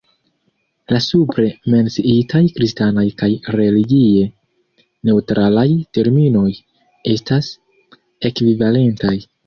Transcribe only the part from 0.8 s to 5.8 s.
La supre menciitaj kristanaj kaj religie neŭtralaj